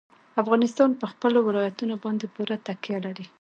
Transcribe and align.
افغانستان 0.41 0.89
په 0.99 1.05
خپلو 1.11 1.37
ولایتونو 1.47 1.95
باندې 2.03 2.25
پوره 2.33 2.57
تکیه 2.67 2.97
لري. 3.05 3.25